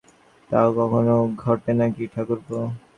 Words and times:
তাও 0.49 0.69
কখনো 0.77 1.15
ঘটে 1.43 1.71
নাকি 1.79 2.03
ঠাকুরপো? 2.13 2.57